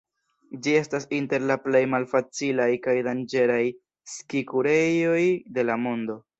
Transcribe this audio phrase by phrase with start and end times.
[0.67, 3.61] Ĝi estas inter la plej malfacilaj kaj danĝeraj
[4.17, 5.23] ski-kurejoj
[5.59, 6.21] de la mondo.